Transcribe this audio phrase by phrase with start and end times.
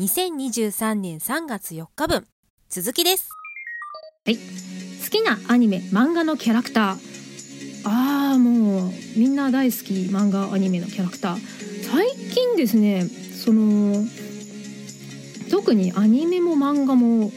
[0.00, 2.26] 2023年3月4日分
[2.70, 3.28] 続きです。
[4.24, 4.36] はい。
[4.36, 4.42] 好
[5.10, 6.96] きなアニメ漫画のキャラクター。
[7.84, 11.84] ああもうみんな大好き漫画アニメのキャラクター。
[11.84, 14.02] 最近ですねその
[15.50, 17.30] 特にアニメも漫画も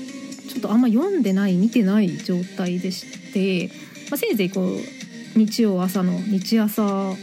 [0.47, 3.67] ちょっとあんま読んでない見てない状態でして、
[4.09, 7.15] まあ、せいぜいこう日曜朝の日朝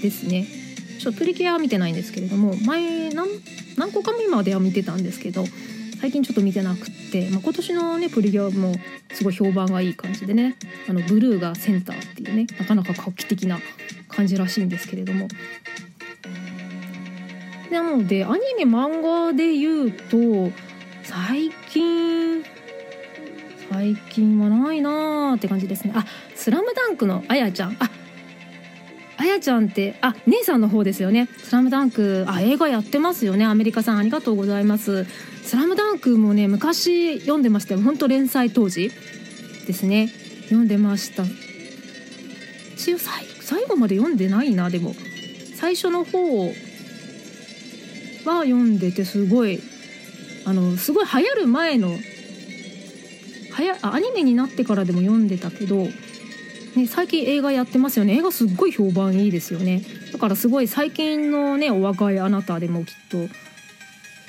[0.00, 0.55] ですね。
[0.98, 3.28] ちょっとプリキュアは見てないんですけれども前何
[3.76, 5.44] 何個か目までは見てたんですけど
[6.00, 8.74] 最近ちょっと見てなくって、まあ、今年のねプリキュアも
[9.12, 10.56] すごい評判がいい感じでね
[10.88, 13.58] あのブルーがセンターっていうねなかなか画期的な
[14.08, 15.28] 感じらしいんですけれども。
[17.70, 20.52] なのでアニメ漫画で言うと
[21.02, 22.44] 最近
[23.70, 25.92] 最近はないなーって感じですね。
[25.94, 27.76] あスラムダンクのあやちゃん。
[27.80, 27.90] あ
[29.26, 33.44] やちゃんってあ姉さんの方ですよね「スラムダンクあ映画やってますよね。
[33.44, 35.06] アメリカさんありがとうございます
[35.44, 37.80] 「スラムダンクもね昔読んでましたよ。
[37.80, 38.90] 本当連載当時。
[39.66, 40.08] ですね。
[40.44, 41.24] 読んでました。
[42.76, 44.94] 一応最後まで読んでないなでも。
[45.56, 46.52] 最初の方は
[48.42, 49.60] 読んでてすごい
[50.44, 51.96] あのすごい流行る前の
[53.50, 55.88] はやアニメになってからでも読んでたけど
[56.76, 59.82] ね、最近映画やってますよね映画すっごい評判いいですよね
[60.12, 63.18] だからすごい最近のねお若いあなたでもきっと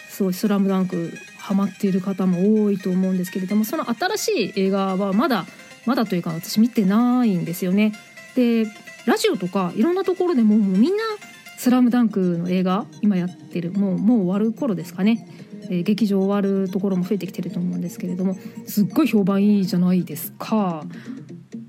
[0.10, 5.46] すごい「スラムダンクハマっている方も多いと思うんですけれどもその新しい映画はまだ
[5.86, 7.94] まだというか私見てないんですよね。
[8.36, 8.66] で
[9.06, 11.04] ラジオとかいろんなところでももうみんな
[11.58, 15.28] 「スラムダンクの映画今やってるもうもう終わる頃ですかね、
[15.70, 20.86] えー、劇場終わるところも増えてきてると思うんですけれどもすっごい評判いいじゃないですか。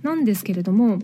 [0.09, 0.99] なんですけれども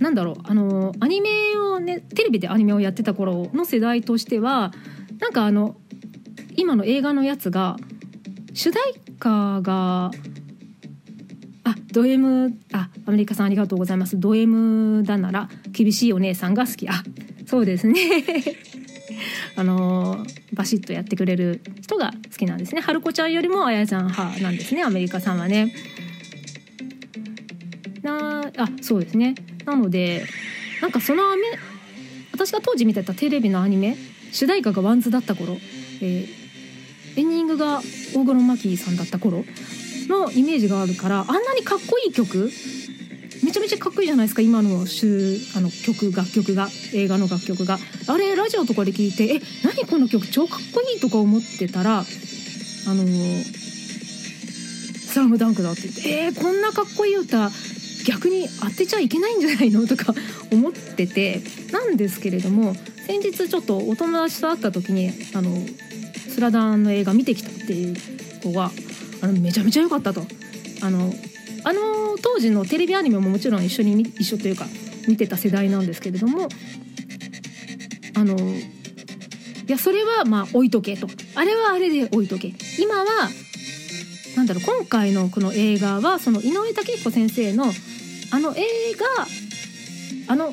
[0.00, 4.72] なんだろうあのアニメをねテレビでアニメをやってた頃の世代としては
[5.20, 5.76] なんかあの
[6.56, 7.76] 今の映画のやつが
[8.52, 10.10] 主題歌が
[11.62, 14.18] あド M あアメリカさんありがとうございます。
[14.18, 16.88] ド M だなら厳しいお姉さんが好き。
[16.88, 17.04] あ
[17.46, 18.00] そうですね。
[19.54, 22.80] あのバシッとやってくれる人が好きなんですね。
[22.80, 25.72] 春子ちゃんよりもあやちゃん派なんですねアメリカさんはね。
[28.82, 29.34] そうですね。
[29.64, 30.26] なので
[30.80, 31.42] なんかそのアメ
[32.32, 33.96] 私が当時見てたテレビのアニメ
[34.32, 35.56] 主題歌が WANDS だった頃、
[36.00, 36.26] えー、
[37.16, 37.80] エンディングが
[38.14, 39.44] 大黒摩季さんだった頃
[40.08, 42.50] のイメージがあるからあんなにかっこいい曲
[43.44, 47.78] めちゃめちゃかっこいいじゃないですか今のあの曲楽曲が映画の楽曲が。
[48.08, 52.04] あれラジオとかで聞いてえ何この曲超かっこいいとか思ってたらあ
[52.94, 53.44] のー
[55.12, 57.50] 「スラムダンクだって言ってえー、こんなかっこいい歌
[58.04, 59.86] 逆に当てちゃいけないんじゃないの？
[59.86, 60.14] とか
[60.50, 61.40] 思ってて
[61.72, 62.74] なんですけれども
[63.06, 65.50] 先日ちょっとお友達と会った時にあの
[66.28, 67.96] スラダンの映画見てきたっていう
[68.42, 68.70] 子が
[69.20, 70.22] あのめちゃめちゃ良かったと。
[70.82, 71.12] あの
[71.64, 71.80] あの
[72.20, 74.66] 当時のテレビアニメももちろん一緒に一緒というか
[75.06, 76.48] 見てた世代なんですけれども
[78.16, 78.40] あのい
[79.68, 81.06] やそれはまあ置いとけと。
[81.36, 82.52] あれはあれで置いとけ。
[82.80, 83.04] 今は
[84.36, 87.66] なんだろう今回のこの映画はその井上武彦先生の
[88.32, 88.62] あの映
[88.94, 90.46] 画あの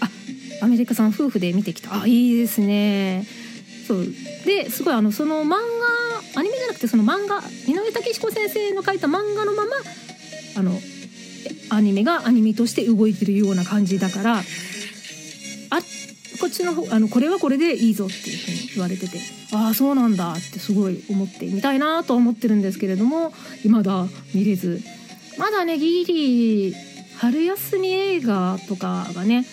[0.00, 2.02] あアメリカさん夫婦で見てきた。
[2.02, 3.26] あいいですね。
[3.86, 4.06] そう。
[4.46, 5.56] ですごいあのその漫画
[6.40, 9.70] アニメじゃなくてその漫画井上武彦先生の書いた漫画のまま
[10.56, 10.72] あの
[11.70, 14.42] アニメがアニメとして動いてるような感じだからあ
[16.40, 19.18] こっちの方あのこれはこれでいいぞっていうふうに言われてて
[19.54, 24.80] ああそうなんだってすごい思ってみたいなと思ってるんですけれども未だ見れず。
[25.38, 26.74] まだねギリ
[27.16, 29.44] 春休み映画とかがね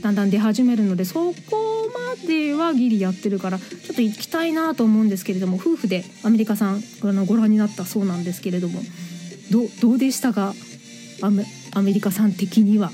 [0.00, 1.90] だんだん出始めるのでそこ
[2.20, 8.80] まではギリやってるからちょっと行きたいなと思うんですけれども夫婦でアメリカさんあのご覧になったそうなんですけれども
[9.50, 10.54] どうでしたか？
[11.22, 12.90] アメアメリカさん的には。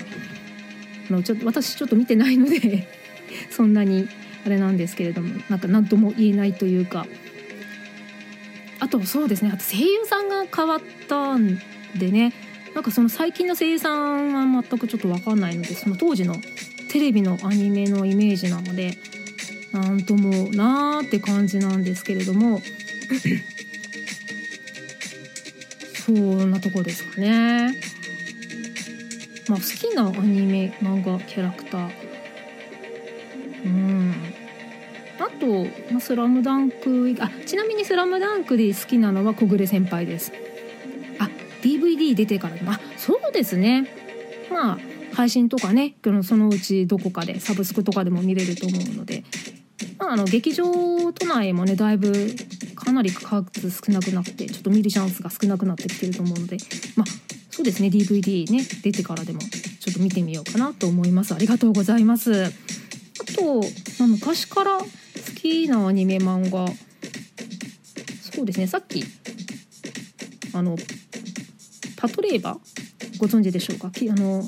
[1.10, 2.88] あのちょっと私ちょっと見てないので
[3.50, 4.06] そんなに
[4.46, 7.06] あれなんですけれどもなんか何とも言えないというか。
[8.81, 9.50] あとそうですね。
[9.52, 11.58] あと声優さんが変わったん
[11.96, 12.32] でね
[12.74, 16.36] なんかその最近の声優さんは全くちょっと分かんないのでその当時の
[16.90, 18.98] テレビのアニメのイメージなので
[19.72, 22.60] なんともなーって感じなんですけれども
[26.06, 27.74] そんなとこですかね。
[29.48, 31.90] まあ、好きなアニメ漫画キャラクター。
[33.64, 34.14] うん。
[35.18, 40.32] あと「まあ、スラムダンクあちなみに「スラムダンクで好きなのは小暮先輩です。
[42.02, 43.87] DVD 出てからあそうですね。
[44.50, 44.78] まあ
[45.14, 49.25] 配信とかねそのうちどこかでサブスクとかでも見れると思うので、
[49.99, 50.64] まあ、あの劇場
[51.12, 52.12] 都内もねだいぶ
[52.75, 56.56] かなり数少なくなってちょっと見るチャンスが少なくなってきてると思うので
[56.96, 57.06] まあ
[57.50, 61.34] そうですね DVD ね出てからでもちょっと見てみようかなと思います。
[61.34, 62.44] ありがとうございます。
[62.44, 62.49] あ
[63.37, 63.60] と、
[63.99, 64.87] まあ、昔から好
[65.37, 66.66] きなアニメ漫画
[68.34, 69.04] そうですねさっき
[70.54, 70.76] あの
[72.02, 73.93] パトレーバーご存知でしょうか？
[73.93, 74.43] きあの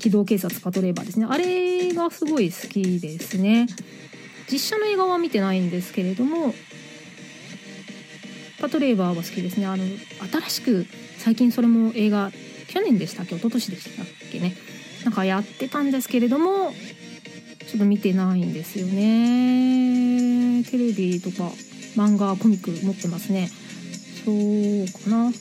[0.00, 1.26] 機動警察パトレーバーですね。
[1.28, 3.66] あれがすごい好きですね。
[4.48, 6.54] 実写の映画は見てないんですけれども
[8.60, 9.66] パトレーバーは好きですね。
[9.66, 10.86] あの新しく
[11.18, 12.30] 最近それも映画
[12.68, 13.34] 去年でしたっけ？
[13.34, 14.54] 一昨年でしたっけね？
[15.04, 16.70] なんかやってたんですけれども
[17.66, 20.62] ちょっと見てないんですよね。
[20.62, 21.50] テレビとか
[21.96, 23.50] 漫画コミック持ってますね。
[24.24, 25.32] そうかな。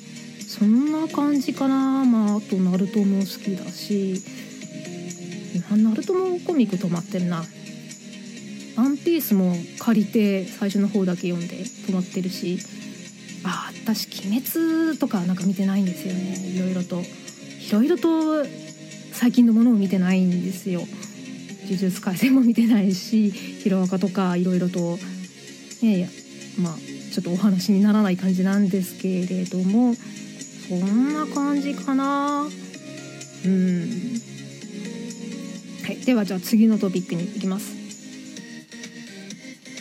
[0.53, 2.05] そんな感じかな。
[2.05, 4.21] まああとナルトも好きだし。
[5.75, 7.43] ナルトもコミック止まってるな。
[8.75, 12.59] ワンピースも借りて最初の方だけ読んで止まってるし。
[13.43, 16.37] あ私鬼滅とかなんか見てないんですよね。
[16.37, 17.01] いろいろと。
[17.01, 18.45] いろいろと
[19.11, 20.81] 最近のものを見てないんですよ。
[21.65, 24.99] 呪術廻戦も見てないしヒロアカとかいろいろと
[25.81, 26.07] ね
[26.61, 26.75] まあ
[27.11, 29.95] ちょっとお話にならない感じなんですけれども。
[30.67, 32.47] そんな感じかな。
[33.45, 33.89] うん。
[35.83, 37.73] はいではじゃあ次のトピックに行きます。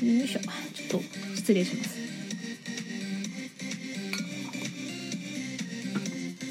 [0.05, 0.41] よいしょ。
[0.41, 1.07] ちょっと
[1.37, 1.91] 失礼します。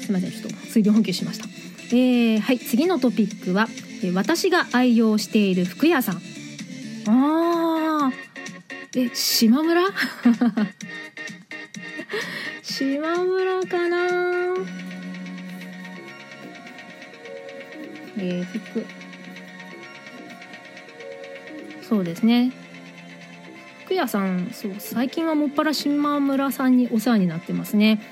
[0.02, 1.46] すいませんちょっと水分補給しました。
[1.94, 3.68] えー、はい次のトピックは、
[4.02, 6.16] えー私が愛用している服屋さん。
[7.06, 8.32] あー。
[8.94, 9.82] え島村？
[12.82, 14.56] 島村かな？
[18.18, 18.84] えー、服。
[21.80, 22.50] そうですね。
[23.84, 28.02] 服屋さんそう最近はもっぱら島村さんにお世話になってますね。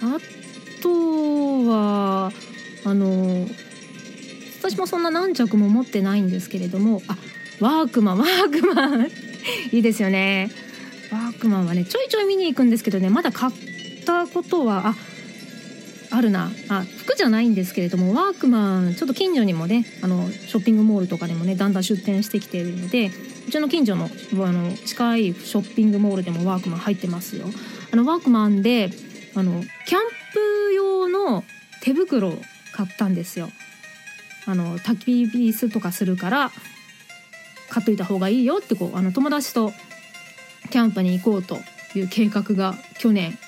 [0.00, 0.16] あ
[0.82, 2.32] とは
[2.86, 3.46] あの
[4.58, 7.18] 私もそんな何着も持ってないんですけれどもあ
[7.60, 9.10] ワークマンワークマン。
[9.70, 10.61] いいですよね。
[11.42, 13.52] クマンはねちょいちょい見に行くんですけどねまだ買っ
[14.06, 14.94] たことはあ
[16.14, 16.50] あるな。
[16.68, 23.10] あ服じゃないんですけれどもワークマンちょっと近所にもねあのショッピングモールとかでもねだんだん出店してきているので
[23.48, 27.46] うちの近所のあの近いショッピングモールでもワークマン入ってますよ。
[27.90, 28.90] あのワークマンで
[29.34, 30.00] あのキャン
[30.68, 31.44] プ用の
[31.80, 32.38] 手袋を
[32.72, 33.50] 買ったんですよ。
[34.44, 36.52] あの焚き火すとかするから
[37.70, 39.72] 買っといた方がいいよってこうあの友達と
[40.72, 41.58] キャンプに行こうと
[41.94, 43.38] いう計画が去年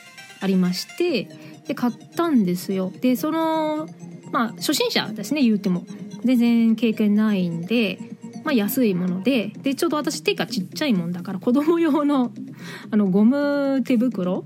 [0.40, 1.24] ありまして
[1.66, 2.92] で買ったんですよ。
[3.00, 3.88] でその
[4.30, 5.86] まあ初心者ですね言うても。
[6.22, 7.98] 全然経験ないんで
[8.44, 9.48] まあ安いもので。
[9.62, 12.30] でちょうど私手がちっちゃいもんだから子供用の
[12.92, 14.44] あのゴム手袋。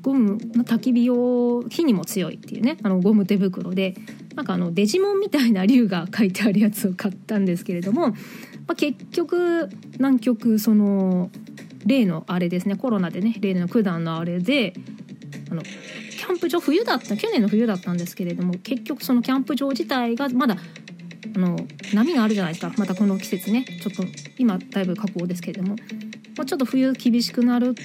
[0.00, 2.78] ゴムの焚き火用火にも強いっていうね。
[2.82, 3.94] あのゴム手袋で。
[4.34, 8.14] なんかあのデジモンみたいな竜が書いてあるやつを買ったんですけれども、ま
[8.68, 11.30] あ、結局南極その
[11.86, 14.74] 例のあれですねコロナでね例の九段のあれで
[15.50, 20.56] あのキャンプ場冬だった去年の冬だったんですけれども結局そのキャンプ場自体がまだ
[21.34, 21.56] あの
[21.94, 22.72] 波があるじゃないですか。
[22.78, 23.64] またこの季節ね。
[23.64, 24.04] ちょっと
[24.38, 25.76] 今だいぶ下降ですけれども、
[26.36, 27.82] まあ、ちょっと冬厳しくなると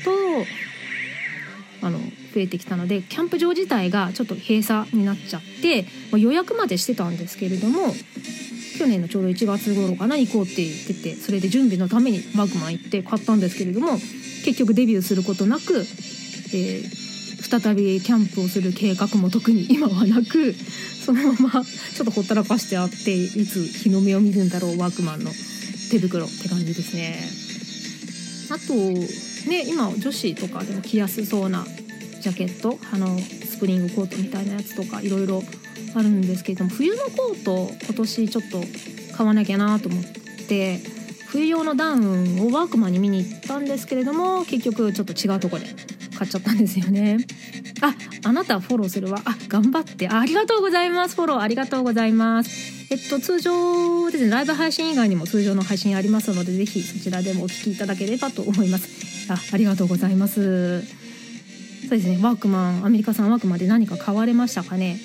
[1.81, 2.05] あの増
[2.37, 7.93] えてきたのでキャンプ場自体がちょっと閉鎖になっちゃって、まあ、予約までしてたんですけれども
[8.77, 13.93] 去年のちょうど1月頃かな行こうって言っててそれで準備のためにバグマ行って買ったんですけれども
[14.45, 15.85] 結局デビューすることなく、
[16.53, 17.01] えー
[17.51, 25.31] 再びキャンプをする計画も特に今はなくそのままちょっとほったらかしてあっていつ日の目を見るんだろうワークマンの
[25.89, 27.19] 手袋って感じですね。
[28.51, 28.73] あと
[29.49, 31.65] ね今女子とかでも着やすそうな
[32.21, 35.41] ジャケットあのスプリングコートみたいなやつとかいろいろ
[35.95, 38.61] あるんですけれども冬のコート今年ちょっと
[39.15, 40.03] 買わなきゃなと思っ
[40.47, 40.79] て
[41.27, 45.65] 冬用のダウンをワークマンに見に行ったんですけれども結局ちょっと違うとこで
[46.17, 47.17] 買っちゃったんですよね。
[47.81, 47.95] あ、
[48.25, 49.21] あなたフォローするわ。
[49.25, 50.07] あ、頑張って。
[50.07, 51.15] あありがとうございます。
[51.15, 52.51] フォローありがとうございます。
[52.91, 59.31] えっと、通常ですね、ライブ配信以外にも通常の配信ありますので、ぜひそちらでもお聞きいただければと思います。
[59.31, 60.81] あ、ありがとうございます。
[60.81, 64.99] そうですね、ワークマン、アメリカ産ワークマンで何か買われましたかね？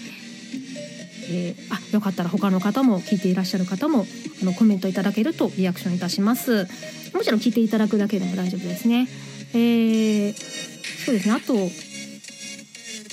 [1.29, 4.07] えーあ、よかったら他の方も聞いていらっしゃる方も
[4.43, 6.69] あのコメントいただけるとリアクションいたします。
[7.15, 9.09] もちろん聞いていただくだけでも大丈夫ですね。
[9.53, 10.67] えー
[11.07, 11.35] そうですね。
[11.35, 11.55] あと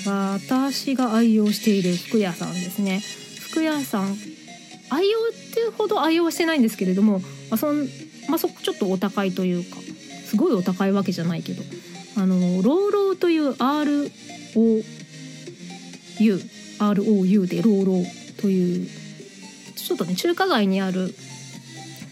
[0.10, 3.02] 私が愛用している服屋さんですね。
[3.50, 4.18] 服屋さん
[4.90, 7.88] 愛用っていうほど愛用してないんですけれども、まあ、そん
[8.30, 9.78] まあそこちょっとお高いというか
[10.26, 11.64] すごいお高いわけじゃないけど
[12.18, 14.84] あのローローという ROU
[16.92, 18.88] ROU でローローという
[19.76, 21.14] ちょっとね中華街にある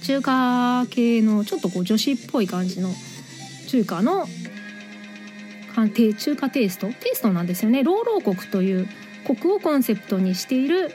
[0.04, 2.90] 中華系のちょっとこう女子っぽい感じの
[3.68, 4.28] 中華の
[5.74, 6.88] 中華テイスト？
[6.88, 7.84] テイストなんですよね。
[7.84, 8.88] ローロー国という
[9.26, 10.92] 国をコンセプトにしている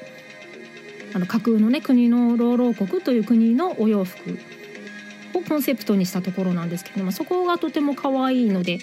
[1.14, 4.38] あの架空のね国のローロー国という国のお洋服
[5.34, 8.78] をコンセプトにしたところなんですけどもそこがとても可愛いので、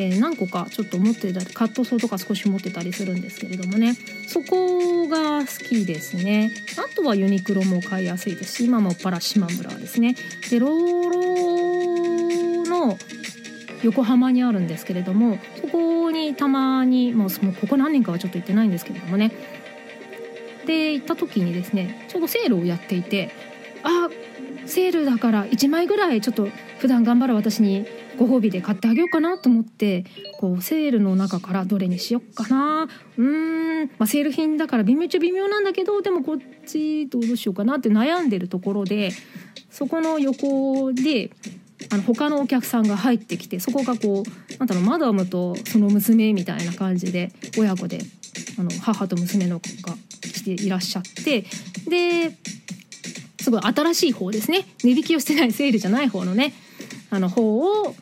[0.00, 3.94] えー何個かちょっと持ってたりカットソーとか少し持ってたりするんですけれどもね。
[4.26, 6.50] そこが好きですね。
[6.78, 10.16] あとはユニクロも買いやすいですし今もっぱら島村ですね。
[10.48, 12.96] でローローの
[13.82, 17.28] 横浜にあるんですけれどもそこにたまにもう
[17.60, 19.32] ここ何年かはちょっと行ってないんですけれどもね。
[20.66, 23.30] で行った時にですねちょうどセールをやっていて
[24.70, 26.48] セールだから1枚ぐらいちょっと
[26.78, 27.86] 普段頑張る私に
[28.18, 30.04] ご褒美で買ってあげようかなと思って
[30.38, 32.88] こうセールの中からどれにしよっかな。
[33.16, 36.36] うーん、まあ、セール品だから微妙っちゃ微妙なんだけどでもこっ
[36.66, 39.10] ちどうしようかなって悩んでるところで
[39.70, 41.30] そこの横で
[41.92, 48.00] あの他のお客さんが入ってきてそこがこうなんだろうマダムとその娘みたいな感じで親子で
[48.58, 51.44] あの母と娘の子が来ていらっしゃって
[51.88, 52.36] で
[53.50, 54.66] すごい新しい方ですね。
[54.84, 56.52] 値引きをしてないセールじゃない方のね
[57.10, 57.94] あの方を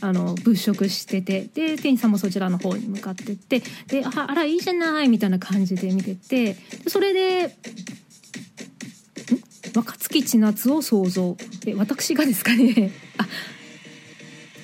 [0.00, 6.56] あの物色しててで店員さんもそちらの方に向かってってでああらいいじゃないみたいな感じで見ててで
[6.88, 7.50] それでん？
[9.74, 11.36] 若槻千夏を想像。
[11.64, 12.92] で私がですかね？
[13.18, 13.26] あ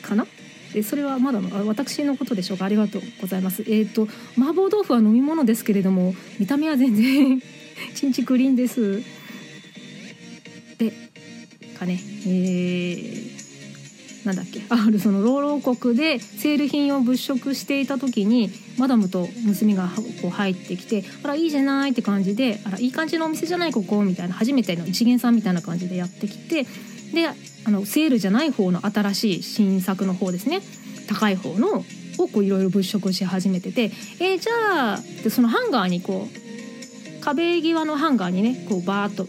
[0.06, 0.26] かな？
[0.74, 2.64] でそれはまだのあ私のことでしょうか？
[2.64, 3.64] ありがとうございます。
[3.68, 7.40] えっ、と麻婆豆腐は飲み物ですけれども見た目は全然
[7.94, 9.02] チンチクリーンです。
[10.78, 10.92] で
[11.78, 13.38] かねえー
[14.24, 14.60] なんだっけ。
[14.68, 26.66] ある その老老国でセール品を物色していた時にマダムと娘がこう入ってきて「あらいいじゃない」って感じで「あらいい感じのお店じゃないここ」みたいな初めての一元さんみたいな感じでやってきて
[27.14, 27.26] で
[27.64, 30.60] あのセールじゃない方の新しい新作の方ですね。
[31.06, 31.84] 高い方の
[32.18, 39.26] をこういろいろ物色し始めてて「えーじゃあ」でそのハンガーにこう壁際のハンガーにねこうバーッと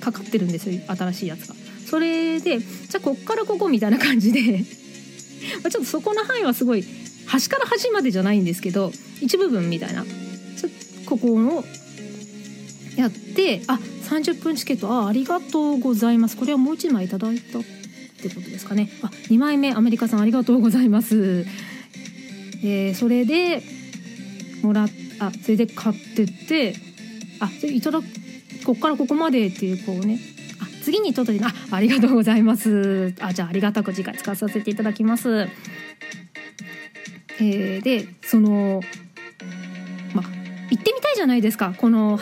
[0.00, 1.54] かかってるんですよ新しいやつが。
[1.86, 4.64] それでじゃあこっからここみたいな感じで。
[5.64, 6.84] まちょっとそこの範囲はすごい
[7.26, 8.92] 端から端までじゃないんですけど
[9.22, 10.04] 一部分みたいな。
[10.04, 10.68] ちょ
[11.06, 11.64] ここを
[12.96, 13.78] やってあ
[14.08, 16.36] 30分チケットあありがとうございます。
[16.36, 17.62] これはもう1枚いただいたっ
[18.22, 18.90] てことですかね。
[19.02, 21.46] あ2枚目アメリカさんありがとうございます。
[22.62, 23.62] えーそれで
[24.62, 24.90] もらっ
[25.20, 26.74] あそれで買ってって
[27.38, 28.00] あそれいただ
[28.70, 30.20] こっからここまでっていうこうね。
[30.60, 33.12] あ次に届いてあありがとうございます。
[33.18, 35.48] あじゃあありがたく次回使わさせていただきます。
[37.40, 38.80] えーでその
[40.14, 40.26] まあ
[40.70, 41.74] 行ってみたいじゃないですか。
[41.76, 42.20] この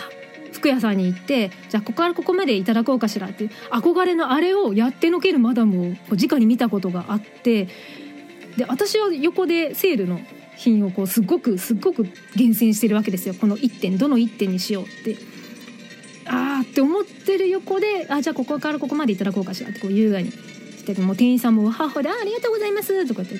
[0.54, 3.44] 服屋さんに行ってじゃあここからここまでいただこうかしらって。
[3.44, 7.68] いう憧れのあれをやってのけるマダムをこう直に見たことがあって
[8.56, 10.18] で私は横でセールの
[10.56, 13.34] 品をこうすっごくすっごく厳選してるわけですよ。
[13.34, 15.37] この1点どの1点にしようって。
[16.60, 23.34] って思ってる横であじゃあここからここまでいただこうかしらってこう優雅にしてもう店員さんも「わははでありがとうございます」とかって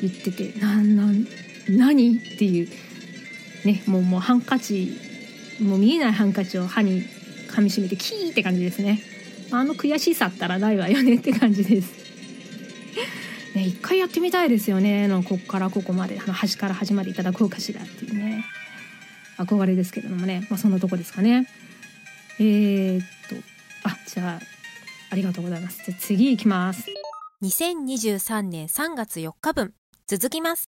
[0.00, 1.26] 言ってて「なんなん
[1.68, 2.68] 何?」っていう
[3.64, 4.92] ねもうもうハンカチ
[5.60, 7.02] もう見えないハンカチを歯に
[7.48, 9.00] 噛みしめてキーって感じですね。
[9.50, 11.92] あの悔しさったらないわよねって感じです。
[13.54, 15.06] ね一回やってみたいですよね。
[15.08, 18.44] のこっからここまであの端から端までいただこうかしらっていうね。
[19.38, 21.46] 憧れですけれどもね、まあ、そんなとこですかね。
[22.38, 23.36] えー、っと
[23.84, 24.40] あじゃあ
[25.10, 25.82] ありがとうございます。
[25.84, 26.86] じゃあ次行きます。
[27.42, 29.74] 2023年3月4日分。
[30.06, 30.70] 続きます。